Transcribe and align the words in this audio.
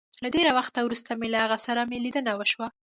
له 0.23 0.27
ډېره 0.35 0.51
وخته 0.57 0.79
وروسته 0.83 1.09
مي 1.19 1.27
له 1.33 1.39
هغه 1.43 1.57
سره 1.65 1.81
مي 1.89 1.97
ليدنه 2.05 2.31
وشوه 2.35 2.67